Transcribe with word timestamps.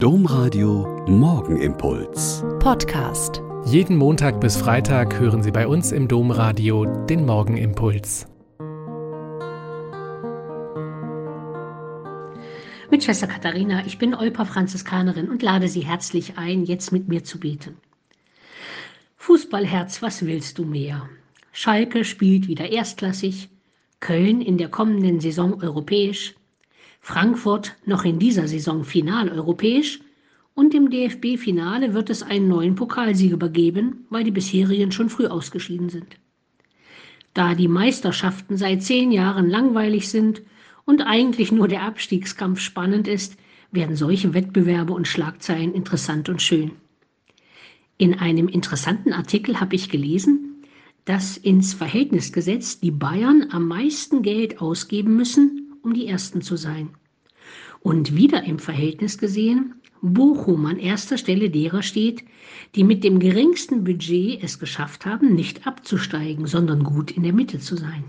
Domradio 0.00 1.04
Morgenimpuls. 1.08 2.44
Podcast. 2.60 3.42
Jeden 3.64 3.96
Montag 3.96 4.40
bis 4.40 4.56
Freitag 4.56 5.18
hören 5.18 5.42
Sie 5.42 5.50
bei 5.50 5.66
uns 5.66 5.90
im 5.90 6.06
Domradio 6.06 6.84
den 6.84 7.26
Morgenimpuls. 7.26 8.28
Mit 12.92 13.02
Schwester 13.02 13.26
Katharina, 13.26 13.84
ich 13.86 13.98
bin 13.98 14.14
Olpa 14.14 14.44
Franziskanerin 14.44 15.28
und 15.28 15.42
lade 15.42 15.66
Sie 15.66 15.80
herzlich 15.80 16.38
ein, 16.38 16.64
jetzt 16.64 16.92
mit 16.92 17.08
mir 17.08 17.24
zu 17.24 17.40
beten. 17.40 17.76
Fußballherz, 19.16 20.00
was 20.00 20.24
willst 20.24 20.58
du 20.58 20.64
mehr? 20.64 21.08
Schalke 21.50 22.04
spielt 22.04 22.46
wieder 22.46 22.70
erstklassig, 22.70 23.48
Köln 23.98 24.42
in 24.42 24.58
der 24.58 24.68
kommenden 24.68 25.18
Saison 25.18 25.60
europäisch, 25.60 26.36
Frankfurt 27.00 27.76
noch 27.86 28.04
in 28.04 28.18
dieser 28.18 28.48
Saison 28.48 28.84
final 28.84 29.30
europäisch 29.30 30.00
und 30.54 30.74
im 30.74 30.90
DFB-Finale 30.90 31.94
wird 31.94 32.10
es 32.10 32.22
einen 32.22 32.48
neuen 32.48 32.74
Pokalsieger 32.74 33.48
geben, 33.48 34.06
weil 34.10 34.24
die 34.24 34.30
bisherigen 34.30 34.92
schon 34.92 35.08
früh 35.08 35.26
ausgeschieden 35.26 35.88
sind. 35.88 36.16
Da 37.34 37.54
die 37.54 37.68
Meisterschaften 37.68 38.56
seit 38.56 38.82
zehn 38.82 39.12
Jahren 39.12 39.48
langweilig 39.48 40.08
sind 40.08 40.42
und 40.84 41.02
eigentlich 41.02 41.52
nur 41.52 41.68
der 41.68 41.82
Abstiegskampf 41.82 42.60
spannend 42.60 43.06
ist, 43.06 43.36
werden 43.70 43.96
solche 43.96 44.34
Wettbewerbe 44.34 44.92
und 44.92 45.06
Schlagzeilen 45.06 45.74
interessant 45.74 46.28
und 46.28 46.42
schön. 46.42 46.72
In 47.96 48.14
einem 48.14 48.48
interessanten 48.48 49.12
Artikel 49.12 49.60
habe 49.60 49.74
ich 49.74 49.90
gelesen, 49.90 50.64
dass 51.04 51.36
ins 51.36 51.74
Verhältnis 51.74 52.32
gesetzt 52.32 52.82
die 52.82 52.90
Bayern 52.90 53.48
am 53.50 53.66
meisten 53.66 54.22
Geld 54.22 54.60
ausgeben 54.60 55.16
müssen, 55.16 55.57
um 55.82 55.94
die 55.94 56.06
Ersten 56.06 56.42
zu 56.42 56.56
sein. 56.56 56.90
Und 57.80 58.16
wieder 58.16 58.44
im 58.44 58.58
Verhältnis 58.58 59.18
gesehen, 59.18 59.74
Bochum 60.00 60.66
an 60.66 60.78
erster 60.78 61.18
Stelle 61.18 61.50
derer 61.50 61.82
steht, 61.82 62.24
die 62.74 62.84
mit 62.84 63.02
dem 63.04 63.18
geringsten 63.18 63.84
Budget 63.84 64.42
es 64.42 64.58
geschafft 64.58 65.06
haben, 65.06 65.34
nicht 65.34 65.66
abzusteigen, 65.66 66.46
sondern 66.46 66.84
gut 66.84 67.10
in 67.10 67.22
der 67.22 67.32
Mitte 67.32 67.58
zu 67.58 67.76
sein. 67.76 68.04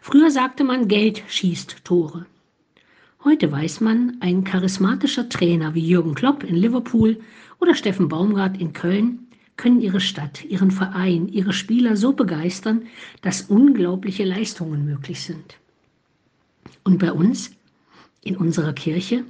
Früher 0.00 0.30
sagte 0.30 0.64
man, 0.64 0.88
Geld 0.88 1.22
schießt 1.28 1.84
Tore. 1.84 2.26
Heute 3.24 3.50
weiß 3.50 3.80
man, 3.80 4.16
ein 4.20 4.44
charismatischer 4.44 5.28
Trainer 5.28 5.74
wie 5.74 5.86
Jürgen 5.86 6.14
Klopp 6.14 6.44
in 6.44 6.54
Liverpool 6.54 7.20
oder 7.60 7.74
Steffen 7.74 8.08
Baumgart 8.08 8.60
in 8.60 8.72
Köln 8.72 9.26
können 9.56 9.80
ihre 9.80 10.00
Stadt, 10.00 10.44
ihren 10.44 10.70
Verein, 10.70 11.28
ihre 11.28 11.52
Spieler 11.52 11.96
so 11.96 12.12
begeistern, 12.12 12.82
dass 13.22 13.42
unglaubliche 13.42 14.24
Leistungen 14.24 14.84
möglich 14.84 15.20
sind. 15.20 15.58
Und 16.88 17.00
bei 17.00 17.12
uns, 17.12 17.50
in 18.24 18.34
unserer 18.34 18.72
Kirche, 18.72 19.22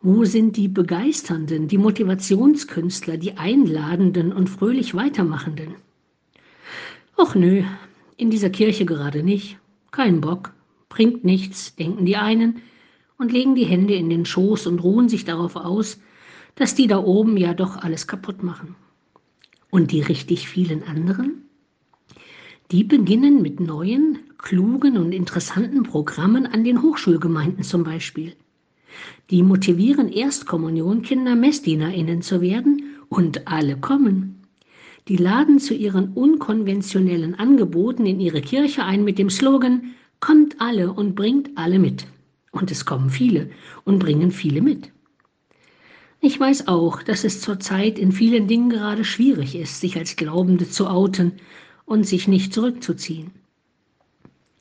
wo 0.00 0.24
sind 0.24 0.56
die 0.56 0.66
Begeisternden, 0.66 1.68
die 1.68 1.76
Motivationskünstler, 1.76 3.18
die 3.18 3.36
Einladenden 3.36 4.32
und 4.32 4.48
fröhlich 4.48 4.94
Weitermachenden? 4.94 5.74
Och 7.18 7.34
nö, 7.34 7.64
in 8.16 8.30
dieser 8.30 8.48
Kirche 8.48 8.86
gerade 8.86 9.22
nicht. 9.22 9.58
Kein 9.90 10.22
Bock, 10.22 10.54
bringt 10.88 11.22
nichts, 11.22 11.76
denken 11.76 12.06
die 12.06 12.16
einen 12.16 12.62
und 13.18 13.30
legen 13.30 13.54
die 13.54 13.66
Hände 13.66 13.92
in 13.92 14.08
den 14.08 14.24
Schoß 14.24 14.66
und 14.66 14.82
ruhen 14.82 15.10
sich 15.10 15.26
darauf 15.26 15.56
aus, 15.56 16.00
dass 16.54 16.74
die 16.74 16.86
da 16.86 17.04
oben 17.04 17.36
ja 17.36 17.52
doch 17.52 17.76
alles 17.76 18.06
kaputt 18.06 18.42
machen. 18.42 18.74
Und 19.68 19.92
die 19.92 20.00
richtig 20.00 20.48
vielen 20.48 20.82
anderen? 20.84 21.42
Die 22.70 22.84
beginnen 22.84 23.42
mit 23.42 23.58
neuen, 23.58 24.20
klugen 24.38 24.96
und 24.96 25.10
interessanten 25.10 25.82
Programmen 25.82 26.46
an 26.46 26.62
den 26.62 26.82
Hochschulgemeinden 26.82 27.64
zum 27.64 27.82
Beispiel. 27.82 28.36
Die 29.30 29.42
motivieren 29.42 30.08
Erstkommunionkinder 30.08 31.34
MessdienerInnen 31.34 32.22
zu 32.22 32.40
werden 32.40 32.84
und 33.08 33.48
alle 33.48 33.76
kommen. 33.76 34.42
Die 35.08 35.16
laden 35.16 35.58
zu 35.58 35.74
ihren 35.74 36.12
unkonventionellen 36.12 37.34
Angeboten 37.34 38.06
in 38.06 38.20
ihre 38.20 38.40
Kirche 38.40 38.84
ein 38.84 39.02
mit 39.02 39.18
dem 39.18 39.30
Slogan 39.30 39.94
Kommt 40.20 40.60
alle 40.60 40.92
und 40.92 41.16
bringt 41.16 41.50
alle 41.56 41.80
mit. 41.80 42.06
Und 42.52 42.70
es 42.70 42.84
kommen 42.84 43.10
viele 43.10 43.50
und 43.84 43.98
bringen 43.98 44.30
viele 44.30 44.60
mit. 44.60 44.92
Ich 46.20 46.38
weiß 46.38 46.68
auch, 46.68 47.02
dass 47.02 47.24
es 47.24 47.40
zurzeit 47.40 47.98
in 47.98 48.12
vielen 48.12 48.46
Dingen 48.46 48.70
gerade 48.70 49.04
schwierig 49.04 49.56
ist, 49.56 49.80
sich 49.80 49.96
als 49.96 50.14
Glaubende 50.14 50.68
zu 50.68 50.86
outen 50.86 51.32
und 51.90 52.04
sich 52.04 52.28
nicht 52.28 52.54
zurückzuziehen. 52.54 53.32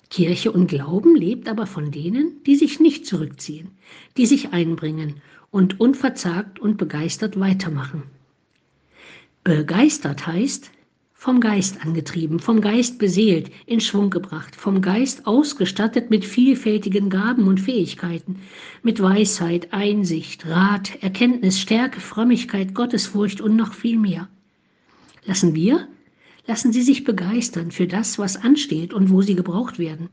Kirche 0.09 0.51
und 0.51 0.65
Glauben 0.65 1.15
lebt 1.15 1.47
aber 1.47 1.67
von 1.67 1.91
denen, 1.91 2.41
die 2.47 2.55
sich 2.55 2.79
nicht 2.79 3.05
zurückziehen, 3.05 3.69
die 4.17 4.25
sich 4.25 4.51
einbringen 4.51 5.21
und 5.51 5.79
unverzagt 5.79 6.59
und 6.59 6.77
begeistert 6.77 7.39
weitermachen. 7.39 8.01
Begeistert 9.43 10.25
heißt, 10.25 10.71
vom 11.13 11.39
Geist 11.39 11.85
angetrieben, 11.85 12.39
vom 12.39 12.61
Geist 12.61 12.97
beseelt, 12.97 13.51
in 13.67 13.79
Schwung 13.79 14.09
gebracht, 14.09 14.55
vom 14.55 14.81
Geist 14.81 15.27
ausgestattet 15.27 16.09
mit 16.09 16.25
vielfältigen 16.25 17.11
Gaben 17.11 17.47
und 17.47 17.59
Fähigkeiten, 17.59 18.37
mit 18.81 19.03
Weisheit, 19.03 19.71
Einsicht, 19.71 20.47
Rat, 20.47 20.97
Erkenntnis, 21.03 21.59
Stärke, 21.59 22.01
Frömmigkeit, 22.01 22.73
Gottesfurcht 22.73 23.39
und 23.39 23.55
noch 23.55 23.73
viel 23.73 23.99
mehr. 23.99 24.27
Lassen 25.25 25.53
wir, 25.53 25.87
Lassen 26.49 26.73
Sie 26.73 26.81
sich 26.81 27.03
begeistern 27.03 27.69
für 27.69 27.85
das, 27.85 28.17
was 28.17 28.35
ansteht 28.35 28.91
und 28.91 29.11
wo 29.11 29.21
Sie 29.21 29.35
gebraucht 29.35 29.77
werden. 29.77 30.09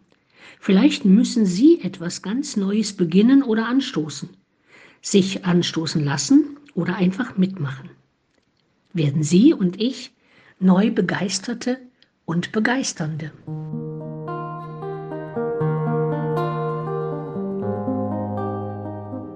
Vielleicht 0.61 1.07
müssen 1.07 1.47
Sie 1.47 1.81
etwas 1.81 2.21
ganz 2.21 2.59
Neues 2.59 2.93
beginnen 2.93 3.43
oder 3.43 3.67
anstoßen. 3.67 4.29
Sich 5.01 5.47
anstoßen 5.47 6.05
lassen 6.05 6.59
oder 6.75 6.97
einfach 6.97 7.39
mitmachen. 7.39 7.89
Werden 8.93 9.23
Sie 9.23 9.55
und 9.55 9.81
ich 9.81 10.13
neu 10.61 10.91
Begeisterte 10.91 11.79
und 12.27 12.53
Begeisternde. 12.53 13.33